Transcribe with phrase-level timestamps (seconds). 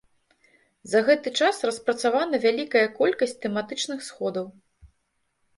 [0.93, 4.49] За гэты час распрацавана вялікая колькасць тэматычных сходаў.